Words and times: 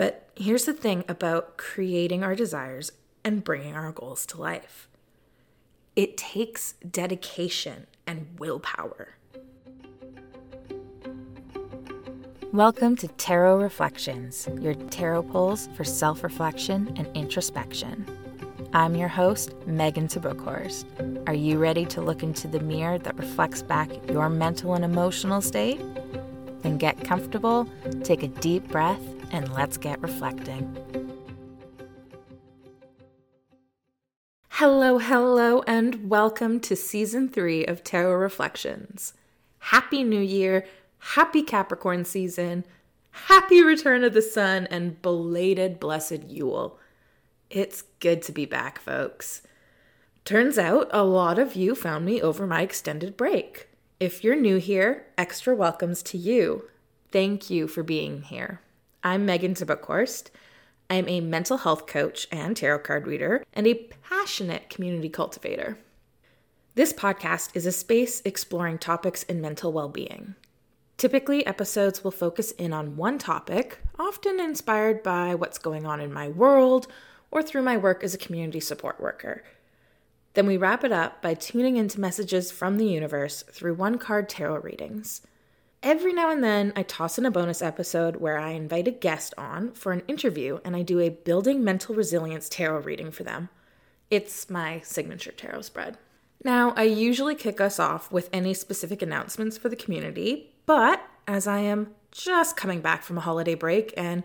But 0.00 0.30
here's 0.34 0.64
the 0.64 0.72
thing 0.72 1.04
about 1.08 1.58
creating 1.58 2.24
our 2.24 2.34
desires 2.34 2.90
and 3.22 3.44
bringing 3.44 3.76
our 3.76 3.92
goals 3.92 4.24
to 4.28 4.40
life 4.40 4.88
it 5.94 6.16
takes 6.16 6.72
dedication 6.90 7.86
and 8.06 8.26
willpower. 8.38 9.18
Welcome 12.50 12.96
to 12.96 13.08
Tarot 13.08 13.58
Reflections, 13.58 14.48
your 14.58 14.72
tarot 14.72 15.24
pulls 15.24 15.68
for 15.76 15.84
self 15.84 16.22
reflection 16.24 16.94
and 16.96 17.06
introspection. 17.14 18.06
I'm 18.72 18.96
your 18.96 19.08
host, 19.08 19.54
Megan 19.66 20.08
Tabukhorst. 20.08 21.28
Are 21.28 21.34
you 21.34 21.58
ready 21.58 21.84
to 21.84 22.00
look 22.00 22.22
into 22.22 22.48
the 22.48 22.60
mirror 22.60 22.96
that 22.96 23.18
reflects 23.18 23.60
back 23.60 23.90
your 24.08 24.30
mental 24.30 24.72
and 24.72 24.82
emotional 24.82 25.42
state? 25.42 25.78
Then 26.62 26.78
get 26.78 27.04
comfortable, 27.04 27.68
take 28.02 28.22
a 28.22 28.28
deep 28.28 28.66
breath, 28.68 29.02
and 29.30 29.52
let's 29.52 29.76
get 29.76 30.00
reflecting. 30.00 30.76
Hello, 34.48 34.98
hello, 34.98 35.62
and 35.66 36.10
welcome 36.10 36.60
to 36.60 36.76
season 36.76 37.28
three 37.28 37.64
of 37.64 37.82
Tarot 37.82 38.16
Reflections. 38.16 39.14
Happy 39.58 40.04
New 40.04 40.20
Year, 40.20 40.66
happy 40.98 41.42
Capricorn 41.42 42.04
season, 42.04 42.64
happy 43.10 43.62
return 43.62 44.04
of 44.04 44.12
the 44.12 44.20
sun, 44.20 44.66
and 44.70 45.00
belated 45.00 45.80
blessed 45.80 46.24
Yule. 46.24 46.78
It's 47.48 47.82
good 48.00 48.22
to 48.22 48.32
be 48.32 48.44
back, 48.44 48.78
folks. 48.78 49.42
Turns 50.24 50.58
out 50.58 50.88
a 50.92 51.04
lot 51.04 51.38
of 51.38 51.56
you 51.56 51.74
found 51.74 52.04
me 52.04 52.20
over 52.20 52.46
my 52.46 52.62
extended 52.62 53.16
break. 53.16 53.68
If 53.98 54.22
you're 54.22 54.36
new 54.36 54.58
here, 54.58 55.06
extra 55.16 55.54
welcomes 55.54 56.02
to 56.04 56.18
you. 56.18 56.64
Thank 57.10 57.50
you 57.50 57.66
for 57.66 57.82
being 57.82 58.22
here. 58.22 58.60
I'm 59.02 59.24
Megan 59.24 59.54
Tabukhorst. 59.54 60.28
I'm 60.90 61.08
a 61.08 61.22
mental 61.22 61.56
health 61.56 61.86
coach 61.86 62.28
and 62.30 62.54
tarot 62.54 62.80
card 62.80 63.06
reader 63.06 63.42
and 63.54 63.66
a 63.66 63.88
passionate 64.02 64.68
community 64.68 65.08
cultivator. 65.08 65.78
This 66.74 66.92
podcast 66.92 67.48
is 67.54 67.64
a 67.64 67.72
space 67.72 68.20
exploring 68.26 68.76
topics 68.76 69.22
in 69.22 69.40
mental 69.40 69.72
well 69.72 69.88
being. 69.88 70.34
Typically, 70.98 71.46
episodes 71.46 72.04
will 72.04 72.10
focus 72.10 72.50
in 72.52 72.74
on 72.74 72.98
one 72.98 73.16
topic, 73.16 73.78
often 73.98 74.38
inspired 74.38 75.02
by 75.02 75.34
what's 75.34 75.56
going 75.56 75.86
on 75.86 75.98
in 75.98 76.12
my 76.12 76.28
world 76.28 76.86
or 77.30 77.42
through 77.42 77.62
my 77.62 77.78
work 77.78 78.04
as 78.04 78.12
a 78.12 78.18
community 78.18 78.60
support 78.60 79.00
worker. 79.00 79.42
Then 80.34 80.46
we 80.46 80.58
wrap 80.58 80.84
it 80.84 80.92
up 80.92 81.22
by 81.22 81.32
tuning 81.32 81.78
into 81.78 81.98
messages 81.98 82.52
from 82.52 82.76
the 82.76 82.86
universe 82.86 83.44
through 83.50 83.74
one 83.76 83.96
card 83.96 84.28
tarot 84.28 84.60
readings. 84.60 85.22
Every 85.82 86.12
now 86.12 86.30
and 86.30 86.44
then, 86.44 86.74
I 86.76 86.82
toss 86.82 87.16
in 87.16 87.24
a 87.24 87.30
bonus 87.30 87.62
episode 87.62 88.16
where 88.16 88.36
I 88.36 88.50
invite 88.50 88.86
a 88.86 88.90
guest 88.90 89.32
on 89.38 89.72
for 89.72 89.92
an 89.92 90.02
interview 90.06 90.58
and 90.62 90.76
I 90.76 90.82
do 90.82 91.00
a 91.00 91.08
building 91.08 91.64
mental 91.64 91.94
resilience 91.94 92.50
tarot 92.50 92.80
reading 92.80 93.10
for 93.10 93.22
them. 93.22 93.48
It's 94.10 94.50
my 94.50 94.80
signature 94.80 95.32
tarot 95.32 95.62
spread. 95.62 95.96
Now, 96.44 96.74
I 96.76 96.82
usually 96.82 97.34
kick 97.34 97.62
us 97.62 97.78
off 97.78 98.12
with 98.12 98.28
any 98.30 98.52
specific 98.52 99.00
announcements 99.00 99.56
for 99.56 99.70
the 99.70 99.76
community, 99.76 100.52
but 100.66 101.02
as 101.26 101.46
I 101.46 101.60
am 101.60 101.94
just 102.12 102.58
coming 102.58 102.82
back 102.82 103.02
from 103.02 103.16
a 103.16 103.22
holiday 103.22 103.54
break 103.54 103.94
and 103.96 104.22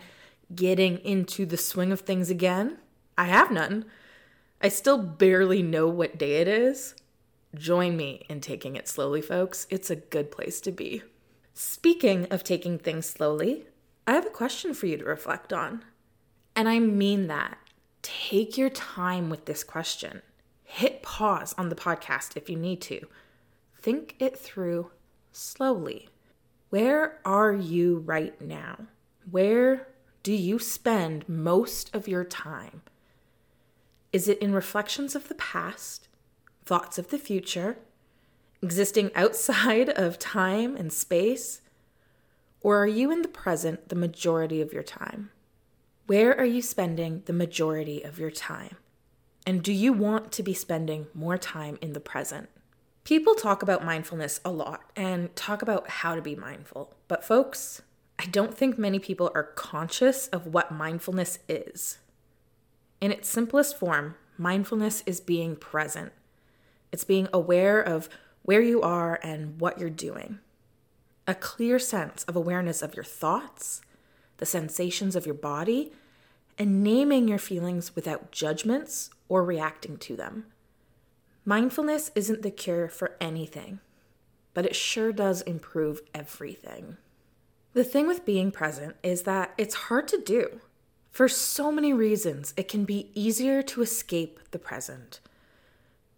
getting 0.53 0.98
into 1.00 1.45
the 1.45 1.58
swing 1.58 1.94
of 1.94 2.02
things 2.02 2.30
again, 2.30 2.80
I 3.17 3.26
have 3.26 3.50
none. 3.50 3.86
I 4.61 4.67
still 4.67 4.98
barely 4.98 5.64
know 5.64 5.88
what 5.88 6.17
day 6.17 6.42
it 6.42 6.50
is. 6.50 6.95
Join 7.53 7.95
me 7.95 8.26
in 8.28 8.42
taking 8.42 8.76
it 8.76 8.89
slowly, 8.89 9.22
folks. 9.22 9.67
It's 9.70 9.89
a 9.89 9.95
good 9.95 10.31
place 10.31 10.59
to 10.61 10.72
be. 10.73 11.03
Speaking 11.58 12.25
of 12.31 12.44
taking 12.44 12.78
things 12.78 13.06
slowly, 13.06 13.66
I 14.06 14.11
have 14.11 14.25
a 14.25 14.30
question 14.30 14.73
for 14.73 14.88
you 14.88 14.98
to 14.98 15.06
reflect 15.06 15.53
on. 15.53 15.86
And 16.53 16.67
I 16.67 16.80
mean 16.80 17.28
that. 17.28 17.58
Take 18.02 18.58
your 18.58 18.70
time 18.70 19.30
with 19.30 19.45
this 19.45 19.64
question. 19.64 20.22
Hit 20.66 21.02
pause 21.02 21.56
on 21.58 21.70
the 21.70 21.76
podcast 21.76 22.36
if 22.36 22.50
you 22.50 22.58
need 22.58 22.81
to. 22.81 23.08
Think 23.80 24.17
it 24.20 24.38
through 24.38 24.92
slowly. 25.32 26.10
Where 26.71 27.21
are 27.23 27.54
you 27.54 27.99
right 27.99 28.39
now? 28.42 28.88
Where 29.32 29.88
do 30.23 30.33
you 30.33 30.60
spend 30.60 31.30
most 31.30 31.95
of 31.95 32.05
your 32.05 32.26
time? 32.26 32.82
Is 34.11 34.27
it 34.27 34.39
in 34.39 34.54
reflections 34.54 35.15
of 35.15 35.30
the 35.30 35.36
past, 35.36 36.10
thoughts 36.65 36.98
of 36.98 37.11
the 37.11 37.17
future, 37.17 37.77
existing 38.61 39.11
outside 39.16 39.89
of 39.89 40.20
time 40.20 40.76
and 40.76 40.92
space? 40.92 41.61
Or 42.61 42.77
are 42.82 42.88
you 42.88 43.11
in 43.11 43.21
the 43.21 43.27
present 43.27 43.89
the 43.89 43.95
majority 43.95 44.61
of 44.61 44.73
your 44.73 44.83
time? 44.83 45.32
Where 46.08 46.38
are 46.38 46.45
you 46.45 46.61
spending 46.61 47.23
the 47.26 47.33
majority 47.33 48.02
of 48.02 48.20
your 48.20 48.32
time? 48.32 48.77
And 49.45 49.61
do 49.61 49.71
you 49.71 49.94
want 49.94 50.32
to 50.33 50.44
be 50.44 50.54
spending 50.54 51.08
more 51.14 51.38
time 51.38 51.77
in 51.82 51.94
the 51.94 51.99
present? 51.99 52.49
People 53.04 53.36
talk 53.36 53.61
about 53.61 53.86
mindfulness 53.86 54.39
a 54.44 54.52
lot 54.52 54.82
and 54.95 55.36
talk 55.36 55.61
about 55.61 55.88
how 55.88 56.15
to 56.15 56.21
be 56.21 56.36
mindful. 56.36 56.95
But, 57.08 57.23
folks, 57.23 57.83
I 58.17 58.26
don't 58.26 58.58
think 58.58 58.80
many 58.80 58.98
people 58.98 59.32
are 59.36 59.44
conscious 59.44 60.27
of 60.27 60.48
what 60.48 60.71
mindfulness 60.71 61.38
is. 61.48 61.99
In 62.99 63.11
its 63.11 63.30
simplest 63.30 63.77
form, 63.77 64.15
mindfulness 64.38 65.04
is 65.05 65.20
being 65.20 65.55
present. 65.55 66.14
It's 66.92 67.04
being 67.04 67.27
aware 67.32 67.80
of 67.80 68.10
where 68.45 68.61
you 68.61 68.82
are 68.82 69.20
and 69.23 69.60
what 69.60 69.80
you're 69.80 69.89
doing. 69.89 70.39
A 71.28 71.36
clear 71.36 71.80
sense 71.80 72.23
of 72.26 72.36
awareness 72.36 72.83
of 72.83 72.95
your 72.95 73.04
thoughts, 73.04 73.82
the 74.38 74.45
sensations 74.45 75.16
of 75.16 75.26
your 75.26 75.36
body, 75.36 75.92
and 76.58 76.83
naming 76.83 77.28
your 77.28 77.39
feelings 77.39 77.95
without 77.95 78.32
judgments 78.32 79.10
or 79.28 79.44
reacting 79.44 79.98
to 79.98 80.16
them. 80.16 80.45
Mindfulness 81.44 82.11
isn't 82.16 82.44
the 82.44 82.52
cure 82.52 82.88
for 82.88 83.17
anything, 83.20 83.80
but 84.54 84.66
it 84.66 84.76
sure 84.76 85.12
does 85.12 85.42
improve 85.42 86.02
everything. 86.14 86.98
The 87.73 87.83
thing 87.83 88.08
with 88.08 88.26
being 88.26 88.52
present 88.52 88.95
is 89.04 89.23
that 89.23 89.54
it's 89.58 89.76
hard 89.76 90.08
to 90.10 90.22
do. 90.22 90.62
For 91.12 91.27
so 91.27 91.72
many 91.72 91.94
reasons, 91.94 92.54
it 92.56 92.67
can 92.67 92.86
be 92.86 93.10
easier 93.16 93.62
to 93.64 93.82
escape 93.82 94.39
the 94.52 94.60
present. 94.60 95.20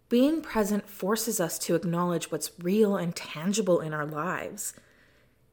Being 0.08 0.40
present 0.40 0.88
forces 0.88 1.38
us 1.38 1.58
to 1.60 1.74
acknowledge 1.74 2.30
what's 2.30 2.52
real 2.58 2.96
and 2.96 3.14
tangible 3.14 3.80
in 3.80 3.92
our 3.92 4.06
lives. 4.06 4.72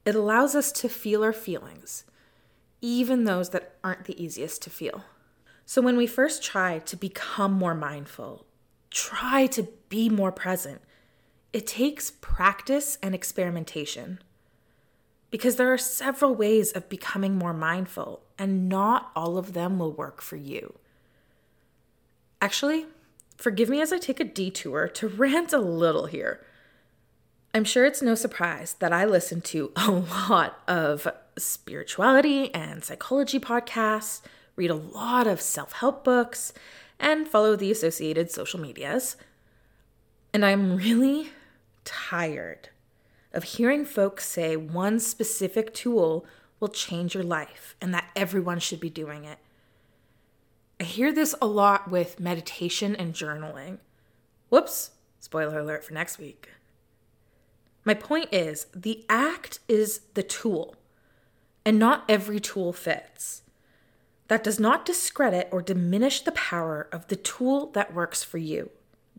It 0.05 0.16
allows 0.16 0.55
us 0.55 0.71
to 0.73 0.88
feel 0.88 1.23
our 1.23 1.33
feelings, 1.33 2.05
even 2.79 3.25
those 3.25 3.49
that 3.49 3.75
aren't 3.83 4.05
the 4.05 4.21
easiest 4.21 4.61
to 4.63 4.69
feel. 4.69 5.03
So, 5.65 5.81
when 5.81 5.97
we 5.97 6.07
first 6.07 6.44
try 6.44 6.79
to 6.79 6.95
become 6.95 7.51
more 7.53 7.73
mindful, 7.73 8.45
try 8.91 9.47
to 9.47 9.67
be 9.89 10.09
more 10.09 10.31
present, 10.31 10.81
it 11.51 11.67
takes 11.67 12.11
practice 12.11 12.97
and 13.01 13.15
experimentation 13.15 14.19
because 15.31 15.57
there 15.57 15.73
are 15.73 15.77
several 15.77 16.33
ways 16.33 16.71
of 16.71 16.88
becoming 16.88 17.35
more 17.35 17.53
mindful, 17.53 18.21
and 18.38 18.69
not 18.69 19.11
all 19.15 19.38
of 19.38 19.51
them 19.51 19.79
will 19.79 19.91
work 19.91 20.21
for 20.21 20.38
you. 20.38 20.75
Actually, 22.41 22.85
forgive 23.35 23.69
me 23.69 23.81
as 23.81 23.94
I 23.94 23.97
take 23.97 24.19
a 24.19 24.25
detour 24.25 24.88
to 24.90 25.07
rant 25.07 25.53
a 25.53 25.59
little 25.59 26.06
here. 26.06 26.46
I'm 27.53 27.63
sure 27.63 27.85
it's 27.85 28.01
no 28.01 28.16
surprise 28.16 28.75
that 28.79 28.91
I 28.91 29.06
listen 29.06 29.41
to 29.41 29.72
a 29.75 29.91
lot 30.29 30.59
of 30.68 31.07
spirituality 31.38 32.53
and 32.53 32.84
psychology 32.84 33.40
podcasts, 33.40 34.22
read 34.56 34.72
a 34.72 34.75
lot 34.75 35.28
of 35.28 35.41
self 35.41 35.74
help 35.74 36.03
books, 36.03 36.53
and 37.00 37.28
follow 37.28 37.56
the 37.56 37.72
associated 37.72 38.31
social 38.31 38.59
medias. 38.59 39.16
And 40.34 40.45
I'm 40.45 40.75
really 40.75 41.29
tired 41.85 42.69
of 43.31 43.44
hearing 43.44 43.85
folks 43.85 44.28
say 44.28 44.56
one 44.56 45.00
specific 45.00 45.74
tool 45.74 46.25
will 46.59 46.68
change 46.69 47.13
your 47.13 47.24
life 47.24 47.75
and 47.81 47.94
that 47.94 48.09
everyone 48.16 48.59
should 48.59 48.79
be 48.79 48.90
doing 48.90 49.25
it. 49.25 49.38
I 50.80 50.83
hear 50.83 51.13
this 51.13 51.33
a 51.42 51.48
lot 51.48 51.89
with 51.89 52.19
meditation 52.19 52.95
and 52.95 53.13
journaling. 53.13 53.77
Whoops, 54.50 54.92
spoiler 55.19 55.60
alert 55.60 55.83
for 55.83 55.94
next 55.94 56.18
week. 56.18 56.50
My 57.86 57.94
point 57.94 58.30
is 58.31 58.66
the 58.75 59.06
act 59.07 59.60
is 59.68 60.00
the 60.16 60.24
tool, 60.24 60.75
and 61.63 61.80
not 61.80 62.04
every 62.10 62.39
tool 62.39 62.74
fits. 62.74 63.44
That 64.27 64.44
does 64.44 64.60
not 64.60 64.86
discredit 64.86 65.48
or 65.51 65.62
diminish 65.62 66.22
the 66.22 66.31
power 66.31 66.89
of 66.92 67.07
the 67.07 67.16
tool 67.16 67.68
that 67.71 67.94
works 67.94 68.24
for 68.24 68.39
you. 68.39 68.71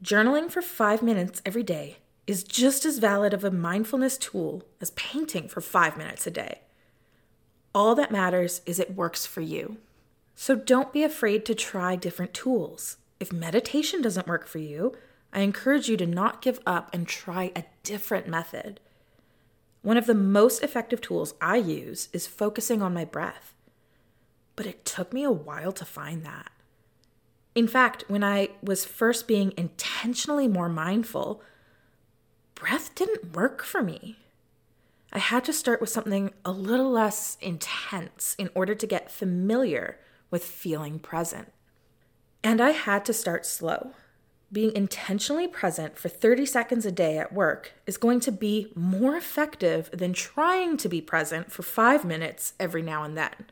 Journaling 0.03 0.51
for 0.51 0.61
five 0.61 1.03
minutes 1.03 1.41
every 1.47 1.63
day 1.63 1.99
is 2.27 2.43
just 2.43 2.85
as 2.85 2.99
valid 2.99 3.33
of 3.33 3.45
a 3.45 3.51
mindfulness 3.51 4.19
tool 4.19 4.65
as 4.81 4.91
painting 4.91 5.49
for 5.49 5.61
five 5.61 5.97
minutes 5.97 6.27
a 6.27 6.31
day. 6.31 6.61
All 7.75 7.95
that 7.95 8.11
matters 8.11 8.63
is 8.67 8.81
it 8.81 8.97
works 8.97 9.27
for 9.27 9.41
you. 9.41 9.79
So 10.39 10.55
don't 10.55 10.93
be 10.93 11.03
afraid 11.03 11.45
to 11.47 11.55
try 11.55 11.97
different 11.97 12.35
tools. 12.35 12.99
If 13.19 13.33
meditation 13.33 14.03
doesn't 14.03 14.29
work 14.29 14.47
for 14.47 14.59
you, 14.59 14.93
I 15.33 15.41
encourage 15.41 15.89
you 15.89 15.97
to 15.97 16.07
not 16.07 16.43
give 16.43 16.61
up 16.67 16.91
and 16.93 17.09
try 17.09 17.51
a 17.57 17.65
different 17.83 18.29
method. 18.29 18.79
One 19.83 19.97
of 19.97 20.07
the 20.07 20.15
most 20.15 20.63
effective 20.63 21.01
tools 21.01 21.35
I 21.41 21.57
use 21.57 22.09
is 22.13 22.27
focusing 22.27 22.83
on 22.83 22.95
my 22.95 23.05
breath. 23.05 23.55
but 24.57 24.67
it 24.67 24.85
took 24.85 25.13
me 25.13 25.23
a 25.23 25.31
while 25.31 25.71
to 25.71 25.85
find 25.85 26.25
that. 26.25 26.51
In 27.55 27.69
fact, 27.69 28.05
when 28.09 28.25
I 28.25 28.49
was 28.63 28.85
first 28.85 29.29
being 29.29 29.53
intentionally 29.57 30.49
more 30.49 30.69
mindful, 30.69 31.43
breath 32.55 32.95
didn't 32.95 33.37
work 33.37 33.63
for 33.63 33.83
me. 33.83 34.17
I 35.13 35.19
had 35.19 35.45
to 35.45 35.53
start 35.53 35.81
with 35.81 35.91
something 35.91 36.33
a 36.45 36.51
little 36.51 36.91
less 36.91 37.39
intense 37.41 38.35
in 38.39 38.51
order 38.55 38.75
to 38.75 38.87
get 38.87 39.11
familiar 39.11 39.99
with 40.31 40.45
feeling 40.45 40.99
present. 40.99 41.53
And 42.43 42.61
I 42.61 42.71
had 42.71 43.05
to 43.07 43.13
start 43.13 43.45
slow. 43.47 43.93
Being 44.53 44.75
intentionally 44.77 45.49
present 45.49 45.99
for 45.99 46.09
30 46.09 46.47
seconds 46.47 46.87
a 46.87 46.93
day 46.93 47.19
at 47.19 47.33
work 47.33 47.73
is 47.87 47.97
going 47.97 48.21
to 48.21 48.33
be 48.33 48.73
more 48.77 49.17
effective 49.17 49.91
than 49.93 50.13
trying 50.13 50.77
to 50.77 50.89
be 50.89 51.01
present 51.01 51.51
for 51.51 51.63
five 51.65 52.05
minutes 52.05 52.55
every 52.61 52.83
now 52.83 53.03
and 53.03 53.17
then. 53.17 53.47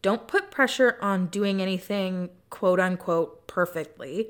Don't 0.00 0.26
put 0.28 0.50
pressure 0.50 0.96
on 1.02 1.26
doing 1.26 1.60
anything 1.60 2.30
quote 2.48 2.80
unquote 2.80 3.46
perfectly. 3.46 4.28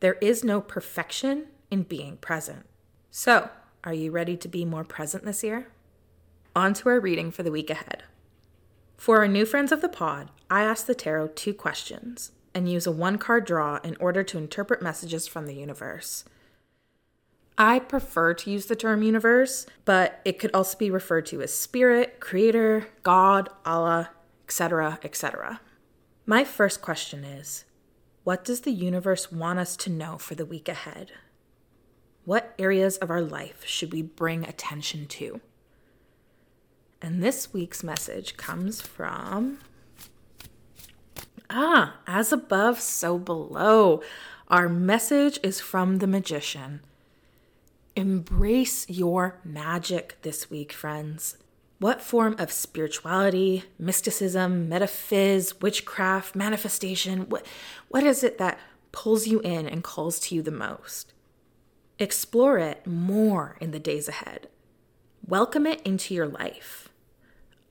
There 0.00 0.14
is 0.20 0.44
no 0.44 0.60
perfection 0.60 1.46
in 1.70 1.82
being 1.82 2.18
present. 2.18 2.66
So, 3.10 3.50
are 3.82 3.94
you 3.94 4.10
ready 4.10 4.36
to 4.36 4.48
be 4.48 4.64
more 4.64 4.84
present 4.84 5.24
this 5.24 5.42
year? 5.42 5.68
On 6.54 6.74
to 6.74 6.88
our 6.88 7.00
reading 7.00 7.30
for 7.30 7.42
the 7.42 7.50
week 7.50 7.70
ahead. 7.70 8.04
For 8.96 9.18
our 9.18 9.28
new 9.28 9.44
friends 9.44 9.72
of 9.72 9.80
the 9.80 9.88
pod, 9.88 10.30
I 10.50 10.62
ask 10.64 10.86
the 10.86 10.94
tarot 10.94 11.28
two 11.28 11.54
questions 11.54 12.32
and 12.54 12.70
use 12.70 12.86
a 12.86 12.92
one 12.92 13.18
card 13.18 13.44
draw 13.44 13.78
in 13.82 13.96
order 13.98 14.22
to 14.22 14.38
interpret 14.38 14.80
messages 14.80 15.26
from 15.26 15.46
the 15.46 15.54
universe. 15.54 16.24
I 17.56 17.78
prefer 17.78 18.34
to 18.34 18.50
use 18.50 18.66
the 18.66 18.76
term 18.76 19.02
universe, 19.02 19.66
but 19.84 20.20
it 20.24 20.38
could 20.38 20.50
also 20.54 20.76
be 20.76 20.90
referred 20.90 21.26
to 21.26 21.42
as 21.42 21.54
spirit, 21.54 22.18
creator, 22.18 22.88
God, 23.02 23.48
Allah, 23.64 24.10
etc., 24.44 24.98
etc. 25.04 25.60
My 26.26 26.42
first 26.44 26.82
question 26.82 27.24
is 27.24 27.64
What 28.24 28.44
does 28.44 28.62
the 28.62 28.72
universe 28.72 29.30
want 29.30 29.58
us 29.58 29.76
to 29.78 29.90
know 29.90 30.18
for 30.18 30.34
the 30.34 30.46
week 30.46 30.68
ahead? 30.68 31.12
What 32.24 32.54
areas 32.58 32.96
of 32.96 33.10
our 33.10 33.20
life 33.20 33.64
should 33.66 33.92
we 33.92 34.02
bring 34.02 34.44
attention 34.44 35.06
to? 35.06 35.40
And 37.04 37.22
this 37.22 37.52
week's 37.52 37.84
message 37.84 38.38
comes 38.38 38.80
from 38.80 39.58
Ah, 41.50 41.96
as 42.06 42.32
above, 42.32 42.80
so 42.80 43.18
below. 43.18 44.00
Our 44.48 44.70
message 44.70 45.38
is 45.42 45.60
from 45.60 45.98
the 45.98 46.06
magician. 46.06 46.80
Embrace 47.94 48.88
your 48.88 49.38
magic 49.44 50.16
this 50.22 50.48
week, 50.48 50.72
friends. 50.72 51.36
What 51.78 52.00
form 52.00 52.36
of 52.38 52.50
spirituality, 52.50 53.64
mysticism, 53.78 54.66
metaphys, 54.70 55.60
witchcraft, 55.60 56.34
manifestation, 56.34 57.28
what, 57.28 57.44
what 57.88 58.02
is 58.02 58.24
it 58.24 58.38
that 58.38 58.58
pulls 58.92 59.26
you 59.26 59.40
in 59.40 59.68
and 59.68 59.84
calls 59.84 60.18
to 60.20 60.34
you 60.34 60.40
the 60.40 60.50
most? 60.50 61.12
Explore 61.98 62.56
it 62.56 62.86
more 62.86 63.58
in 63.60 63.72
the 63.72 63.78
days 63.78 64.08
ahead. 64.08 64.48
Welcome 65.26 65.66
it 65.66 65.82
into 65.82 66.14
your 66.14 66.26
life. 66.26 66.83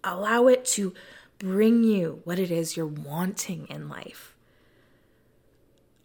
Allow 0.04 0.48
it 0.48 0.66
to 0.66 0.94
bring 1.40 1.84
you 1.84 2.22
what 2.24 2.40
it 2.40 2.52
is 2.52 2.78
you're 2.78 2.86
wanting 2.86 3.68
in 3.70 3.90
life. 3.90 4.36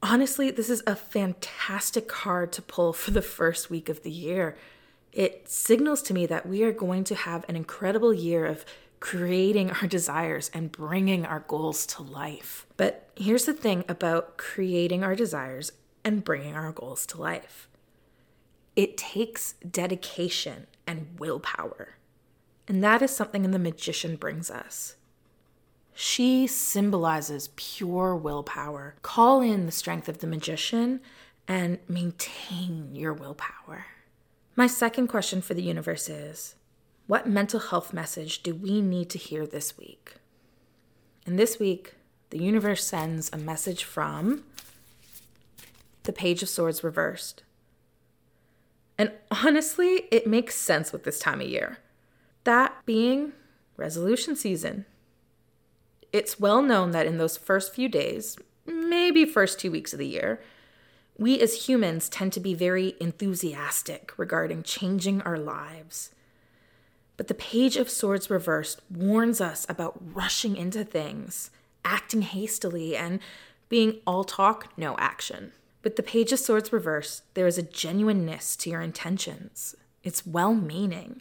Honestly, 0.03 0.51
this 0.51 0.71
is 0.71 0.83
a 0.87 0.95
fantastic 0.95 2.07
card 2.09 2.53
to 2.53 2.63
pull 2.63 2.93
for 2.93 3.11
the 3.11 3.23
first 3.23 3.69
week 3.69 3.89
of 3.89 4.03
the 4.03 4.11
year. 4.11 4.57
It 5.13 5.49
signals 5.49 6.03
to 6.03 6.15
me 6.15 6.27
that 6.27 6.47
we 6.49 6.63
are 6.63 6.73
going 6.73 7.05
to 7.05 7.15
have 7.15 7.45
an 7.49 7.57
incredible 7.57 8.15
year 8.15 8.47
of 8.47 8.65
creating 9.01 9.71
our 9.71 9.89
desires 9.89 10.51
and 10.55 10.71
bringing 10.71 11.25
our 11.27 11.41
goals 11.41 11.87
to 11.87 12.03
life. 12.03 12.67
But 12.77 13.11
here's 13.17 13.45
the 13.45 13.53
thing 13.53 13.85
about 13.89 14.37
creating 14.37 15.03
our 15.03 15.17
desires 15.17 15.73
and 16.05 16.25
bringing 16.25 16.55
our 16.55 16.73
goals 16.73 17.07
to 17.07 17.21
life 17.21 17.69
it 18.79 18.97
takes 18.97 19.55
dedication 19.69 20.69
and 20.87 21.19
willpower. 21.19 21.98
And 22.69 22.85
that 22.85 23.01
is 23.01 23.11
something 23.11 23.51
the 23.51 23.59
magician 23.59 24.17
brings 24.17 24.51
us. 24.51 24.97
She 25.95 26.47
symbolizes 26.47 27.49
pure 27.57 28.15
willpower. 28.15 28.95
Call 29.03 29.41
in 29.41 29.67
the 29.67 29.73
strength 29.73 30.09
of 30.09 30.19
the 30.19 30.27
magician 30.27 31.01
and 31.49 31.79
maintain 31.89 32.95
your 32.95 33.15
willpower. 33.15 33.87
My 34.55 34.67
second 34.67 35.09
question 35.09 35.41
for 35.41 35.55
the 35.55 35.63
universe 35.63 36.09
is 36.09 36.55
What 37.07 37.27
mental 37.27 37.59
health 37.59 37.93
message 37.93 38.43
do 38.43 38.55
we 38.55 38.83
need 38.83 39.09
to 39.11 39.19
hear 39.19 39.47
this 39.47 39.79
week? 39.79 40.17
And 41.27 41.39
this 41.39 41.59
week, 41.59 41.95
the 42.31 42.39
universe 42.39 42.85
sends 42.85 43.31
a 43.33 43.39
message 43.39 43.83
from 43.83 44.45
the 46.03 46.13
Page 46.13 46.43
of 46.43 46.49
Swords 46.49 46.85
reversed. 46.85 47.43
And 48.99 49.13
honestly, 49.31 50.05
it 50.11 50.27
makes 50.27 50.55
sense 50.55 50.93
with 50.93 51.05
this 51.05 51.19
time 51.19 51.41
of 51.41 51.49
year. 51.49 51.79
That 52.45 52.75
being 52.87 53.33
resolution 53.77 54.37
season. 54.37 54.85
It's 56.13 56.41
well 56.41 56.63
known 56.63 56.91
that 56.93 57.07
in 57.07 57.19
those 57.19 57.37
first 57.37 57.75
few 57.75 57.89
days, 57.89 58.37
maybe 58.67 59.25
first 59.25 59.61
two 59.61 59.71
weeks 59.71 59.93
of 59.93 59.99
the 59.99 60.07
year, 60.07 60.41
we 61.19 61.41
as 61.41 61.69
humans 61.69 62.09
tend 62.09 62.33
to 62.33 62.41
be 62.41 62.55
very 62.55 62.95
enthusiastic 63.01 64.13
regarding 64.17 64.63
changing 64.63 65.21
our 65.23 65.37
lives. 65.37 66.11
But 67.17 67.27
the 67.27 67.35
Page 67.35 67.77
of 67.77 67.91
Swords 67.91 68.31
reversed 68.31 68.81
warns 68.89 69.41
us 69.41 69.67
about 69.69 70.01
rushing 70.15 70.57
into 70.57 70.85
things, 70.85 71.51
acting 71.85 72.23
hastily, 72.23 72.97
and 72.97 73.19
being 73.69 73.99
all 74.07 74.23
talk, 74.23 74.73
no 74.79 74.97
action. 74.99 75.53
With 75.83 75.97
the 75.97 76.03
Page 76.03 76.33
of 76.33 76.39
Swords 76.39 76.73
reversed, 76.73 77.23
there 77.35 77.47
is 77.47 77.59
a 77.59 77.63
genuineness 77.63 78.55
to 78.57 78.71
your 78.71 78.81
intentions. 78.81 79.75
It's 80.05 80.27
well 80.27 80.55
meaning. 80.55 81.21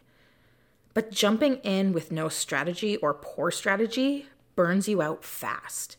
But 0.97 1.11
jumping 1.11 1.57
in 1.57 1.93
with 1.93 2.11
no 2.11 2.27
strategy 2.27 2.97
or 2.97 3.13
poor 3.13 3.51
strategy 3.51 4.25
burns 4.55 4.89
you 4.89 4.99
out 4.99 5.23
fast. 5.23 5.95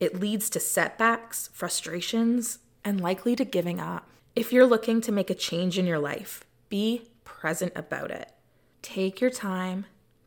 It 0.00 0.18
leads 0.18 0.48
to 0.48 0.58
setbacks, 0.58 1.50
frustrations, 1.52 2.60
and 2.82 2.98
likely 2.98 3.36
to 3.36 3.44
giving 3.44 3.78
up. 3.78 4.08
If 4.34 4.54
you're 4.54 4.64
looking 4.64 5.02
to 5.02 5.12
make 5.12 5.28
a 5.28 5.34
change 5.34 5.78
in 5.78 5.84
your 5.84 5.98
life, 5.98 6.46
be 6.70 7.10
present 7.24 7.74
about 7.76 8.10
it. 8.10 8.32
Take 8.80 9.20
your 9.20 9.28
time, 9.28 9.84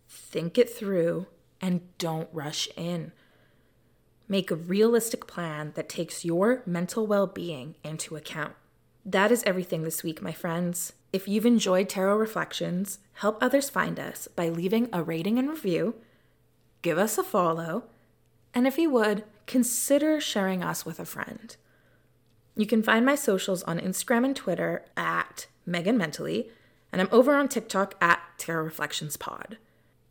think 0.08 0.60
it 0.60 0.70
through, 0.70 1.26
and 1.60 1.82
don't 1.98 2.30
rush 2.32 2.70
in. 2.78 3.12
Make 4.28 4.52
a 4.52 4.56
realistic 4.56 5.26
plan 5.26 5.72
that 5.74 5.90
takes 5.90 6.24
your 6.24 6.62
mental 6.68 7.08
well 7.08 7.26
being 7.26 7.74
into 7.84 8.16
account. 8.16 8.54
That 9.12 9.32
is 9.32 9.42
everything 9.44 9.82
this 9.82 10.04
week, 10.04 10.22
my 10.22 10.34
friends. 10.34 10.94
If 11.12 11.28
you've 11.28 11.48
enjoyed 11.48 11.90
Tarot 11.90 12.18
Reflections, 12.18 13.00
help 13.14 13.42
others 13.42 13.68
find 13.68 14.00
us 14.00 14.28
by 14.28 14.50
leaving 14.50 14.88
a 14.94 15.02
rating 15.02 15.40
and 15.40 15.50
review 15.50 15.96
give 16.84 17.00
us 17.00 17.18
a 17.18 17.24
follow, 17.24 17.86
and 18.54 18.68
if 18.68 18.78
you 18.78 18.92
would, 18.92 19.24
consider 19.48 20.22
sharing 20.22 20.64
us 20.64 20.86
with 20.86 21.00
a 21.00 21.06
friend. 21.06 21.56
You 22.56 22.68
can 22.68 22.84
find 22.84 23.04
my 23.04 23.16
socials 23.16 23.64
on 23.64 23.80
Instagram 23.80 24.26
and 24.26 24.36
Twitter 24.36 24.86
at 24.96 25.48
Megan 25.66 25.98
Mentally, 25.98 26.52
and 26.92 27.02
I'm 27.02 27.10
over 27.12 27.34
on 27.34 27.48
TikTok 27.48 27.96
at 28.00 28.22
Tarot 28.38 28.64
Reflections 28.64 29.18
Pod. 29.18 29.58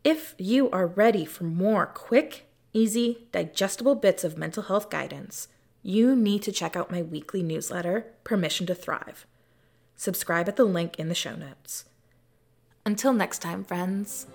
If 0.03 0.35
you 0.37 0.69
are 0.71 0.85
ready 0.85 1.23
for 1.23 1.45
more 1.45 1.85
quick, 1.85 2.47
easy, 2.73 3.29
digestible 3.31 3.95
bits 3.95 4.25
of 4.25 4.37
mental 4.37 4.63
health 4.63 4.89
guidance, 4.89 5.47
you 5.81 6.15
need 6.15 6.43
to 6.43 6.51
check 6.51 6.75
out 6.75 6.91
my 6.91 7.01
weekly 7.01 7.43
newsletter, 7.43 8.07
Permission 8.23 8.65
to 8.67 8.75
Thrive. 8.75 9.25
Subscribe 9.95 10.47
at 10.47 10.55
the 10.55 10.65
link 10.65 10.97
in 10.99 11.09
the 11.09 11.15
show 11.15 11.35
notes. 11.35 11.85
Until 12.85 13.13
next 13.13 13.39
time, 13.39 13.63
friends. 13.63 14.27